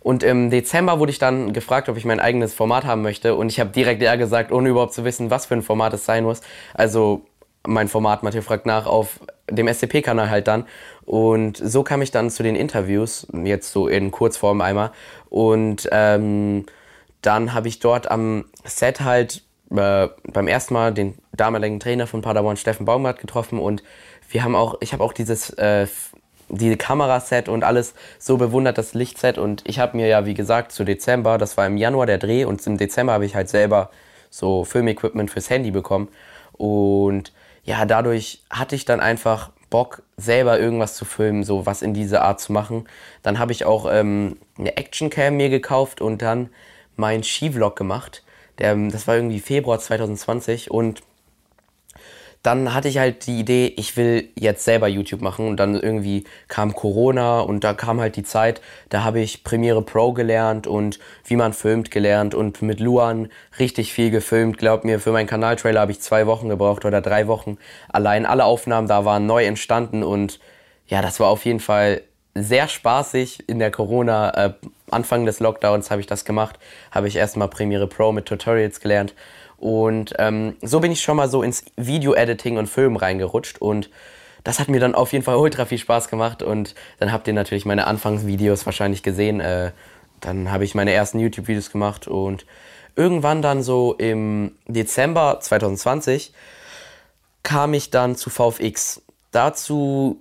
Und 0.00 0.22
im 0.22 0.50
Dezember 0.50 0.98
wurde 0.98 1.10
ich 1.10 1.18
dann 1.18 1.52
gefragt, 1.52 1.88
ob 1.88 1.96
ich 1.96 2.04
mein 2.04 2.20
eigenes 2.20 2.54
Format 2.54 2.84
haben 2.84 3.02
möchte 3.02 3.34
und 3.34 3.50
ich 3.50 3.60
habe 3.60 3.70
direkt 3.70 4.02
ja 4.02 4.16
gesagt, 4.16 4.52
ohne 4.52 4.68
überhaupt 4.68 4.94
zu 4.94 5.04
wissen, 5.04 5.30
was 5.30 5.46
für 5.46 5.54
ein 5.54 5.62
Format 5.62 5.92
es 5.94 6.04
sein 6.04 6.24
muss. 6.24 6.40
Also 6.74 7.26
mein 7.66 7.88
Format, 7.88 8.22
Matthias 8.22 8.44
fragt 8.44 8.66
nach, 8.66 8.86
auf 8.86 9.20
dem 9.50 9.68
SCP-Kanal 9.68 10.30
halt 10.30 10.48
dann. 10.48 10.64
Und 11.04 11.56
so 11.56 11.82
kam 11.82 12.02
ich 12.02 12.10
dann 12.10 12.30
zu 12.30 12.42
den 12.42 12.56
Interviews, 12.56 13.26
jetzt 13.44 13.72
so 13.72 13.88
in 13.88 14.10
Kurzform 14.10 14.60
einmal. 14.60 14.92
Und 15.28 15.88
ähm, 15.92 16.66
dann 17.22 17.54
habe 17.54 17.68
ich 17.68 17.80
dort 17.80 18.10
am 18.10 18.44
Set 18.64 19.00
halt 19.00 19.42
äh, 19.70 20.08
beim 20.32 20.48
ersten 20.48 20.74
Mal 20.74 20.94
den 20.94 21.18
damaligen 21.36 21.80
Trainer 21.80 22.06
von 22.06 22.22
Padawan, 22.22 22.56
Steffen 22.56 22.86
Baumgart, 22.86 23.20
getroffen 23.20 23.58
und 23.58 23.82
wir 24.28 24.44
haben 24.44 24.54
auch, 24.54 24.76
ich 24.80 24.92
habe 24.92 25.04
auch 25.04 25.12
dieses, 25.12 25.50
äh, 25.50 25.86
die 26.48 26.76
Kameraset 26.76 27.48
und 27.48 27.64
alles 27.64 27.94
so 28.18 28.36
bewundert, 28.36 28.78
das 28.78 28.94
Lichtset. 28.94 29.38
Und 29.38 29.62
ich 29.66 29.78
habe 29.78 29.96
mir 29.96 30.06
ja, 30.06 30.26
wie 30.26 30.34
gesagt, 30.34 30.72
zu 30.72 30.84
Dezember, 30.84 31.38
das 31.38 31.56
war 31.56 31.66
im 31.66 31.76
Januar 31.76 32.06
der 32.06 32.18
Dreh 32.18 32.44
und 32.44 32.64
im 32.66 32.78
Dezember 32.78 33.12
habe 33.12 33.26
ich 33.26 33.34
halt 33.34 33.48
selber 33.48 33.90
so 34.30 34.64
Filmequipment 34.64 35.30
fürs 35.30 35.50
Handy 35.50 35.70
bekommen. 35.70 36.08
Und 36.52 37.32
ja, 37.64 37.84
dadurch 37.84 38.42
hatte 38.50 38.76
ich 38.76 38.84
dann 38.84 39.00
einfach 39.00 39.50
Bock, 39.70 40.02
selber 40.16 40.60
irgendwas 40.60 40.94
zu 40.94 41.04
filmen, 41.04 41.42
so 41.42 41.66
was 41.66 41.82
in 41.82 41.92
diese 41.92 42.22
Art 42.22 42.40
zu 42.40 42.52
machen. 42.52 42.88
Dann 43.22 43.38
habe 43.38 43.52
ich 43.52 43.64
auch 43.64 43.86
ähm, 43.90 44.36
eine 44.58 44.76
Actioncam 44.76 45.36
mir 45.36 45.48
gekauft 45.48 46.00
und 46.00 46.22
dann 46.22 46.50
meinen 46.94 47.24
Skivlog 47.24 47.76
gemacht. 47.76 48.22
Der, 48.58 48.74
das 48.76 49.06
war 49.06 49.16
irgendwie 49.16 49.40
Februar 49.40 49.80
2020 49.80 50.70
und 50.70 51.02
dann 52.46 52.72
hatte 52.72 52.86
ich 52.86 52.98
halt 52.98 53.26
die 53.26 53.40
Idee, 53.40 53.74
ich 53.76 53.96
will 53.96 54.28
jetzt 54.36 54.64
selber 54.64 54.86
YouTube 54.86 55.20
machen 55.20 55.48
und 55.48 55.56
dann 55.56 55.74
irgendwie 55.74 56.22
kam 56.46 56.74
Corona 56.74 57.40
und 57.40 57.64
da 57.64 57.74
kam 57.74 58.00
halt 58.00 58.14
die 58.14 58.22
Zeit, 58.22 58.60
da 58.88 59.02
habe 59.02 59.18
ich 59.18 59.42
Premiere 59.42 59.82
Pro 59.82 60.12
gelernt 60.12 60.68
und 60.68 61.00
wie 61.24 61.34
man 61.34 61.52
filmt 61.52 61.90
gelernt 61.90 62.36
und 62.36 62.62
mit 62.62 62.78
Luan 62.78 63.30
richtig 63.58 63.92
viel 63.92 64.12
gefilmt. 64.12 64.58
Glaub 64.58 64.84
mir, 64.84 65.00
für 65.00 65.10
meinen 65.10 65.26
Kanaltrailer 65.26 65.80
habe 65.80 65.90
ich 65.90 66.00
zwei 66.00 66.28
Wochen 66.28 66.48
gebraucht 66.48 66.84
oder 66.84 67.00
drei 67.00 67.26
Wochen. 67.26 67.58
Allein 67.88 68.24
alle 68.24 68.44
Aufnahmen 68.44 68.86
da 68.86 69.04
waren 69.04 69.26
neu 69.26 69.44
entstanden 69.44 70.04
und 70.04 70.38
ja, 70.86 71.02
das 71.02 71.18
war 71.18 71.28
auf 71.30 71.44
jeden 71.44 71.60
Fall 71.60 72.02
sehr 72.34 72.68
spaßig 72.68 73.48
in 73.48 73.58
der 73.58 73.72
Corona, 73.72 74.46
äh, 74.46 74.52
Anfang 74.90 75.26
des 75.26 75.40
Lockdowns 75.40 75.90
habe 75.90 76.00
ich 76.00 76.06
das 76.06 76.24
gemacht, 76.24 76.60
habe 76.92 77.08
ich 77.08 77.16
erstmal 77.16 77.48
Premiere 77.48 77.88
Pro 77.88 78.12
mit 78.12 78.26
Tutorials 78.26 78.80
gelernt 78.80 79.14
und 79.58 80.14
ähm, 80.18 80.56
so 80.62 80.80
bin 80.80 80.92
ich 80.92 81.02
schon 81.02 81.16
mal 81.16 81.28
so 81.28 81.42
ins 81.42 81.64
Video-Editing 81.76 82.58
und 82.58 82.68
Film 82.68 82.96
reingerutscht 82.96 83.58
und 83.58 83.90
das 84.44 84.60
hat 84.60 84.68
mir 84.68 84.78
dann 84.78 84.94
auf 84.94 85.12
jeden 85.12 85.24
Fall 85.24 85.36
ultra 85.36 85.64
viel 85.64 85.78
Spaß 85.78 86.08
gemacht 86.08 86.42
und 86.42 86.74
dann 86.98 87.10
habt 87.10 87.26
ihr 87.26 87.34
natürlich 87.34 87.64
meine 87.64 87.86
Anfangsvideos 87.86 88.64
wahrscheinlich 88.64 89.02
gesehen. 89.02 89.40
Äh, 89.40 89.72
dann 90.20 90.52
habe 90.52 90.64
ich 90.64 90.74
meine 90.74 90.92
ersten 90.92 91.18
YouTube-Videos 91.18 91.70
gemacht 91.70 92.06
und 92.06 92.46
irgendwann 92.94 93.42
dann 93.42 93.62
so 93.62 93.94
im 93.94 94.56
Dezember 94.66 95.38
2020 95.40 96.32
kam 97.42 97.74
ich 97.74 97.90
dann 97.90 98.16
zu 98.16 98.30
VFX. 98.30 99.02
Dazu 99.30 100.20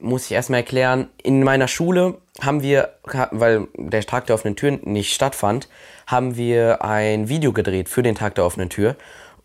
muss 0.00 0.26
ich 0.26 0.32
erstmal 0.32 0.60
erklären, 0.60 1.08
in 1.22 1.42
meiner 1.42 1.68
Schule 1.68 2.18
haben 2.40 2.62
wir, 2.62 2.94
weil 3.30 3.68
der 3.76 4.04
Tag 4.04 4.26
der 4.26 4.34
offenen 4.34 4.56
Tür 4.56 4.78
nicht 4.82 5.14
stattfand, 5.14 5.68
haben 6.06 6.36
wir 6.36 6.84
ein 6.84 7.28
Video 7.28 7.52
gedreht 7.52 7.88
für 7.88 8.02
den 8.02 8.14
Tag 8.14 8.34
der 8.34 8.44
offenen 8.44 8.68
Tür. 8.68 8.96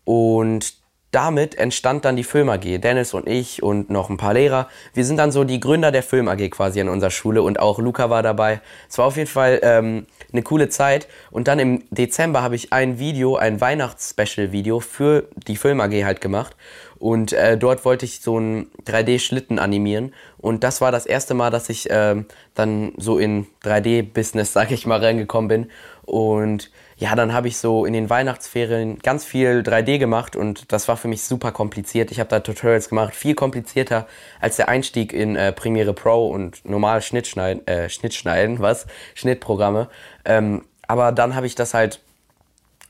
Und 0.04 0.74
damit 1.16 1.54
entstand 1.54 2.04
dann 2.04 2.16
die 2.16 2.24
Film 2.24 2.50
AG. 2.50 2.78
Dennis 2.78 3.14
und 3.14 3.26
ich 3.26 3.62
und 3.62 3.88
noch 3.88 4.10
ein 4.10 4.18
paar 4.18 4.34
Lehrer. 4.34 4.68
Wir 4.92 5.04
sind 5.04 5.16
dann 5.16 5.32
so 5.32 5.44
die 5.44 5.60
Gründer 5.60 5.90
der 5.90 6.02
Film 6.02 6.28
AG 6.28 6.50
quasi 6.50 6.78
in 6.80 6.90
unserer 6.90 7.10
Schule 7.10 7.42
und 7.42 7.58
auch 7.58 7.78
Luca 7.78 8.10
war 8.10 8.22
dabei. 8.22 8.60
Es 8.88 8.98
war 8.98 9.06
auf 9.06 9.16
jeden 9.16 9.28
Fall 9.28 9.60
ähm, 9.62 10.06
eine 10.32 10.42
coole 10.42 10.68
Zeit. 10.68 11.08
Und 11.30 11.48
dann 11.48 11.58
im 11.58 11.84
Dezember 11.90 12.42
habe 12.42 12.54
ich 12.54 12.72
ein 12.72 12.98
Video, 12.98 13.36
ein 13.36 13.60
Weihnachts-Special-Video 13.60 14.80
für 14.80 15.28
die 15.46 15.56
Film 15.56 15.80
AG 15.80 16.04
halt 16.04 16.20
gemacht. 16.20 16.54
Und 17.06 17.32
äh, 17.32 17.56
dort 17.56 17.84
wollte 17.84 18.04
ich 18.04 18.20
so 18.20 18.38
einen 18.38 18.68
3D-Schlitten 18.84 19.60
animieren. 19.60 20.12
Und 20.38 20.64
das 20.64 20.80
war 20.80 20.90
das 20.90 21.06
erste 21.06 21.34
Mal, 21.34 21.50
dass 21.50 21.68
ich 21.68 21.88
äh, 21.88 22.24
dann 22.56 22.94
so 22.96 23.20
in 23.20 23.46
3D-Business, 23.62 24.52
sag 24.52 24.72
ich 24.72 24.86
mal, 24.86 24.98
reingekommen 24.98 25.46
bin. 25.46 25.70
Und 26.04 26.72
ja, 26.96 27.14
dann 27.14 27.32
habe 27.32 27.46
ich 27.46 27.58
so 27.58 27.84
in 27.84 27.92
den 27.92 28.10
Weihnachtsferien 28.10 28.98
ganz 28.98 29.24
viel 29.24 29.60
3D 29.60 29.98
gemacht 29.98 30.34
und 30.34 30.72
das 30.72 30.88
war 30.88 30.96
für 30.96 31.06
mich 31.06 31.22
super 31.22 31.52
kompliziert. 31.52 32.10
Ich 32.10 32.18
habe 32.18 32.28
da 32.28 32.40
Tutorials 32.40 32.88
gemacht, 32.88 33.14
viel 33.14 33.36
komplizierter 33.36 34.08
als 34.40 34.56
der 34.56 34.68
Einstieg 34.68 35.12
in 35.12 35.36
äh, 35.36 35.52
Premiere 35.52 35.94
Pro 35.94 36.26
und 36.26 36.64
normal 36.64 37.02
Schnittschneiden, 37.02 37.64
äh, 37.68 37.88
Schnittschneiden, 37.88 38.58
was? 38.58 38.88
Schnittprogramme. 39.14 39.88
Ähm, 40.24 40.64
aber 40.88 41.12
dann 41.12 41.36
habe 41.36 41.46
ich 41.46 41.54
das 41.54 41.72
halt 41.72 42.00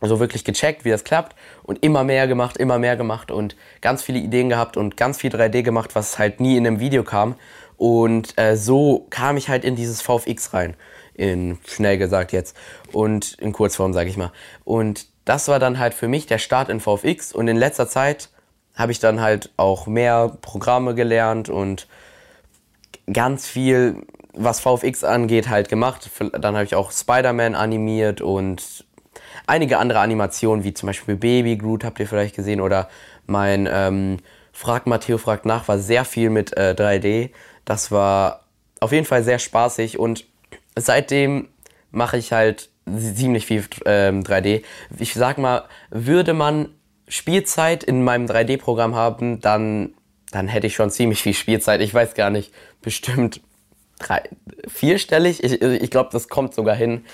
so 0.01 0.21
wirklich 0.21 0.45
gecheckt, 0.45 0.85
wie 0.85 0.91
das 0.91 1.05
klappt 1.05 1.35
und 1.63 1.83
immer 1.83 2.05
mehr 2.05 2.27
gemacht, 2.27 2.57
immer 2.57 2.79
mehr 2.79 2.97
gemacht 2.97 3.31
und 3.31 3.57
ganz 3.81 4.03
viele 4.03 4.19
Ideen 4.19 4.49
gehabt 4.49 4.77
und 4.77 4.97
ganz 4.97 5.19
viel 5.19 5.31
3D 5.31 5.63
gemacht, 5.63 5.95
was 5.95 6.19
halt 6.19 6.41
nie 6.41 6.57
in 6.57 6.67
einem 6.67 6.81
Video 6.81 7.03
kam. 7.03 7.37
Und 7.77 8.39
äh, 8.39 8.57
so 8.57 9.07
kam 9.11 9.37
ich 9.37 9.49
halt 9.49 9.65
in 9.65 9.77
dieses 9.77 10.03
VFX 10.03 10.55
rein, 10.55 10.75
in 11.15 11.59
schnell 11.67 11.99
gesagt 11.99 12.33
jetzt 12.33 12.57
und 12.93 13.35
in 13.35 13.53
Kurzform 13.53 13.93
sage 13.93 14.09
ich 14.09 14.17
mal. 14.17 14.33
Und 14.65 15.07
das 15.25 15.49
war 15.49 15.59
dann 15.59 15.79
halt 15.79 15.93
für 15.93 16.09
mich 16.09 16.27
der 16.27 16.39
Start 16.39 16.69
in 16.69 16.81
VFX 16.81 17.33
und 17.33 17.49
in 17.49 17.57
letzter 17.57 17.89
Zeit 17.89 18.31
habe 18.75 18.93
ich 18.93 19.01
dann 19.01 19.21
halt 19.21 19.51
auch 19.57 19.87
mehr 19.87 20.37
Programme 20.41 20.95
gelernt 20.95 21.49
und 21.49 21.89
ganz 23.13 23.47
viel, 23.47 24.03
was 24.33 24.61
VFX 24.61 25.05
angeht, 25.05 25.49
halt 25.49 25.69
gemacht. 25.69 26.11
Dann 26.33 26.55
habe 26.55 26.65
ich 26.65 26.75
auch 26.75 26.93
Spider-Man 26.93 27.55
animiert 27.55 28.21
und 28.21 28.86
einige 29.47 29.79
andere 29.79 30.01
Animationen, 30.01 30.65
wie 30.65 30.75
zum 30.75 30.89
Beispiel 30.89 31.17
Baby 31.17 31.57
Groot, 31.57 31.85
habt 31.85 32.01
ihr 32.01 32.07
vielleicht 32.07 32.37
gesehen, 32.37 32.61
oder 32.61 32.89
mein 33.27 33.69
ähm, 33.71 34.19
Frag 34.53 34.87
Matteo 34.87 35.19
fragt 35.19 35.47
nach, 35.47 35.69
war 35.69 35.79
sehr 35.79 36.05
viel 36.05 36.31
mit 36.31 36.57
äh, 36.57 36.75
3D. 36.77 37.31
Das 37.65 37.91
war 37.91 38.45
auf 38.81 38.93
jeden 38.93 39.05
Fall 39.05 39.23
sehr 39.23 39.39
spaßig 39.39 39.99
und 39.99 40.25
seitdem 40.77 41.49
mache 41.91 42.17
ich 42.17 42.33
halt 42.33 42.71
ziemlich 42.87 43.47
viel 43.47 43.65
ähm, 43.85 44.23
3D. 44.23 44.63
Ich 44.99 45.15
sag 45.15 45.39
mal, 45.39 45.65
würde 45.91 46.35
man 46.35 46.71
Spielzeit 47.09 47.85
in 47.85 48.03
meinem 48.03 48.27
3D-Programm 48.27 48.95
haben, 48.95 49.41
dann, 49.41 49.95
dann 50.31 50.49
hätte 50.49 50.67
ich 50.67 50.75
schon 50.75 50.91
ziemlich 50.91 51.23
viel 51.23 51.35
Spielzeit. 51.35 51.81
Ich 51.81 51.93
weiß 51.93 52.15
gar 52.15 52.31
nicht, 52.31 52.53
bestimmt 52.83 53.41
drei, 53.99 54.23
vierstellig. 54.67 55.43
Ich, 55.43 55.61
ich 55.63 55.91
glaube, 55.91 56.11
das 56.13 56.29
kommt 56.29 56.55
sogar 56.55 56.75
hin. 56.77 57.05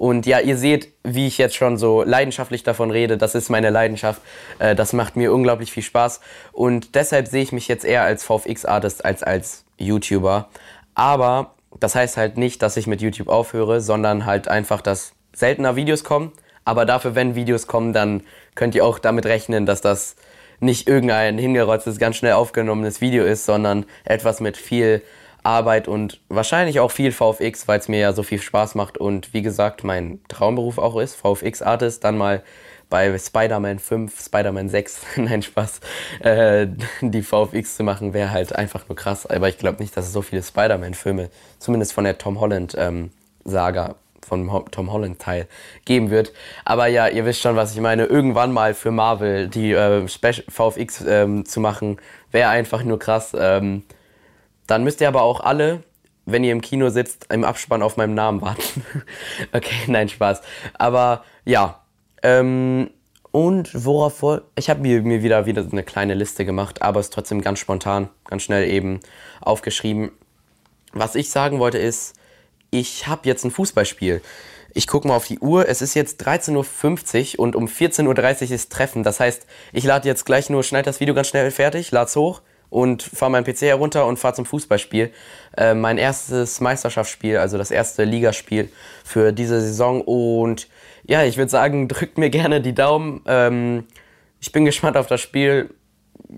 Und 0.00 0.24
ja, 0.24 0.40
ihr 0.40 0.56
seht, 0.56 0.94
wie 1.04 1.26
ich 1.26 1.36
jetzt 1.36 1.56
schon 1.56 1.76
so 1.76 2.02
leidenschaftlich 2.02 2.62
davon 2.62 2.90
rede. 2.90 3.18
Das 3.18 3.34
ist 3.34 3.50
meine 3.50 3.68
Leidenschaft. 3.68 4.22
Äh, 4.58 4.74
das 4.74 4.94
macht 4.94 5.14
mir 5.14 5.30
unglaublich 5.30 5.72
viel 5.72 5.82
Spaß. 5.82 6.22
Und 6.52 6.94
deshalb 6.94 7.28
sehe 7.28 7.42
ich 7.42 7.52
mich 7.52 7.68
jetzt 7.68 7.84
eher 7.84 8.02
als 8.02 8.24
VFX-Artist 8.24 9.04
als 9.04 9.22
als 9.22 9.66
YouTuber. 9.76 10.48
Aber 10.94 11.54
das 11.80 11.94
heißt 11.96 12.16
halt 12.16 12.38
nicht, 12.38 12.62
dass 12.62 12.78
ich 12.78 12.86
mit 12.86 13.02
YouTube 13.02 13.28
aufhöre, 13.28 13.82
sondern 13.82 14.24
halt 14.24 14.48
einfach, 14.48 14.80
dass 14.80 15.12
seltener 15.34 15.76
Videos 15.76 16.02
kommen. 16.02 16.32
Aber 16.64 16.86
dafür, 16.86 17.14
wenn 17.14 17.34
Videos 17.34 17.66
kommen, 17.66 17.92
dann 17.92 18.22
könnt 18.54 18.74
ihr 18.74 18.86
auch 18.86 19.00
damit 19.00 19.26
rechnen, 19.26 19.66
dass 19.66 19.82
das 19.82 20.16
nicht 20.60 20.88
irgendein 20.88 21.36
hingerotztes, 21.36 21.98
ganz 21.98 22.16
schnell 22.16 22.32
aufgenommenes 22.32 23.02
Video 23.02 23.24
ist, 23.24 23.44
sondern 23.44 23.84
etwas 24.06 24.40
mit 24.40 24.56
viel 24.56 25.02
Arbeit 25.42 25.88
und 25.88 26.20
wahrscheinlich 26.28 26.80
auch 26.80 26.90
viel 26.90 27.12
VFX, 27.12 27.68
weil 27.68 27.78
es 27.78 27.88
mir 27.88 28.00
ja 28.00 28.12
so 28.12 28.22
viel 28.22 28.40
Spaß 28.40 28.74
macht 28.74 28.98
und 28.98 29.32
wie 29.32 29.42
gesagt 29.42 29.84
mein 29.84 30.20
Traumberuf 30.28 30.78
auch 30.78 30.98
ist, 30.98 31.14
VFX-Artist, 31.16 32.04
dann 32.04 32.18
mal 32.18 32.42
bei 32.90 33.16
Spider-Man 33.16 33.78
5, 33.78 34.20
Spider-Man 34.20 34.68
6, 34.68 35.00
nein 35.16 35.42
Spaß, 35.42 35.80
äh, 36.20 36.66
die 37.00 37.22
VFX 37.22 37.76
zu 37.76 37.84
machen, 37.84 38.12
wäre 38.12 38.32
halt 38.32 38.54
einfach 38.54 38.88
nur 38.88 38.96
krass. 38.96 39.26
Aber 39.26 39.48
ich 39.48 39.56
glaube 39.56 39.80
nicht, 39.80 39.96
dass 39.96 40.06
es 40.06 40.12
so 40.12 40.22
viele 40.22 40.42
Spider-Man-Filme, 40.42 41.30
zumindest 41.58 41.92
von 41.92 42.04
der 42.04 42.18
Tom 42.18 42.40
Holland-Saga, 42.40 43.86
ähm, 43.86 43.94
vom 44.26 44.64
Tom 44.70 44.92
Holland-Teil 44.92 45.46
geben 45.84 46.10
wird. 46.10 46.32
Aber 46.64 46.88
ja, 46.88 47.08
ihr 47.08 47.24
wisst 47.24 47.40
schon, 47.40 47.56
was 47.56 47.72
ich 47.72 47.80
meine. 47.80 48.04
Irgendwann 48.04 48.52
mal 48.52 48.74
für 48.74 48.90
Marvel 48.90 49.48
die 49.48 49.72
äh, 49.72 50.06
VFX 50.06 51.04
ähm, 51.06 51.46
zu 51.46 51.60
machen, 51.60 51.98
wäre 52.30 52.50
einfach 52.50 52.82
nur 52.84 52.98
krass. 52.98 53.34
Ähm, 53.38 53.84
dann 54.70 54.84
müsst 54.84 55.00
ihr 55.00 55.08
aber 55.08 55.22
auch 55.22 55.40
alle 55.40 55.82
wenn 56.32 56.44
ihr 56.44 56.52
im 56.52 56.60
Kino 56.60 56.88
sitzt, 56.90 57.26
im 57.32 57.44
Abspann 57.44 57.82
auf 57.82 57.96
meinem 57.96 58.14
Namen 58.14 58.40
warten. 58.40 58.84
okay, 59.52 59.84
nein, 59.86 60.08
Spaß. 60.08 60.42
Aber 60.74 61.24
ja. 61.44 61.82
Ähm, 62.22 62.90
und 63.32 63.70
worauf 63.84 64.18
vor. 64.18 64.42
Ich 64.56 64.68
habe 64.68 64.80
mir, 64.80 65.02
mir 65.02 65.22
wieder, 65.22 65.46
wieder 65.46 65.64
eine 65.70 65.84
kleine 65.84 66.14
Liste 66.14 66.44
gemacht, 66.44 66.82
aber 66.82 67.00
es 67.00 67.06
ist 67.06 67.14
trotzdem 67.14 67.42
ganz 67.42 67.60
spontan, 67.60 68.08
ganz 68.24 68.42
schnell 68.42 68.68
eben 68.68 69.00
aufgeschrieben. 69.40 70.10
Was 70.92 71.14
ich 71.14 71.30
sagen 71.30 71.60
wollte 71.60 71.78
ist, 71.78 72.14
ich 72.70 73.06
habe 73.06 73.28
jetzt 73.28 73.44
ein 73.44 73.52
Fußballspiel. 73.52 74.20
Ich 74.74 74.86
gucke 74.86 75.06
mal 75.06 75.16
auf 75.16 75.26
die 75.26 75.38
Uhr. 75.38 75.68
Es 75.68 75.80
ist 75.80 75.94
jetzt 75.94 76.26
13.50 76.26 77.36
Uhr 77.36 77.40
und 77.40 77.56
um 77.56 77.66
14.30 77.66 78.48
Uhr 78.48 78.50
ist 78.52 78.72
Treffen. 78.72 79.04
Das 79.04 79.20
heißt, 79.20 79.46
ich 79.72 79.84
lade 79.84 80.08
jetzt 80.08 80.26
gleich 80.26 80.50
nur, 80.50 80.62
schneide 80.64 80.86
das 80.86 81.00
Video 81.00 81.14
ganz 81.14 81.28
schnell 81.28 81.50
fertig, 81.52 81.90
lade 81.92 82.06
es 82.06 82.16
hoch 82.16 82.42
und 82.70 83.02
fahre 83.02 83.32
meinen 83.32 83.44
PC 83.44 83.62
herunter 83.62 84.06
und 84.06 84.18
fahre 84.18 84.34
zum 84.34 84.46
Fußballspiel. 84.46 85.12
Äh, 85.56 85.74
mein 85.74 85.98
erstes 85.98 86.60
Meisterschaftsspiel, 86.60 87.36
also 87.36 87.58
das 87.58 87.70
erste 87.70 88.04
Ligaspiel 88.04 88.70
für 89.04 89.32
diese 89.32 89.60
Saison. 89.60 90.00
Und 90.00 90.68
ja, 91.04 91.24
ich 91.24 91.36
würde 91.36 91.50
sagen, 91.50 91.88
drückt 91.88 92.16
mir 92.16 92.30
gerne 92.30 92.60
die 92.60 92.74
Daumen. 92.74 93.22
Ähm, 93.26 93.84
ich 94.40 94.52
bin 94.52 94.64
gespannt 94.64 94.96
auf 94.96 95.08
das 95.08 95.20
Spiel. 95.20 95.74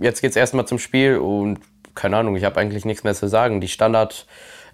Jetzt 0.00 0.22
geht 0.22 0.30
es 0.30 0.36
erstmal 0.36 0.66
zum 0.66 0.78
Spiel 0.78 1.18
und 1.18 1.60
keine 1.94 2.16
Ahnung, 2.16 2.36
ich 2.36 2.44
habe 2.44 2.58
eigentlich 2.58 2.84
nichts 2.84 3.04
mehr 3.04 3.14
zu 3.14 3.28
sagen. 3.28 3.60
Die 3.60 3.68
Standard 3.68 4.26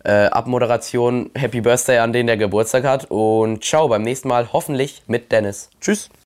äh, 0.05 0.27
Abmoderation, 0.27 1.31
Happy 1.35 1.61
Birthday 1.61 1.99
an 1.99 2.13
den, 2.13 2.27
der 2.27 2.37
Geburtstag 2.37 2.85
hat 2.85 3.07
und 3.09 3.65
ciao 3.65 3.89
beim 3.89 4.03
nächsten 4.03 4.29
Mal 4.29 4.53
hoffentlich 4.53 5.03
mit 5.07 5.33
Dennis. 5.33 5.71
Tschüss. 5.81 6.11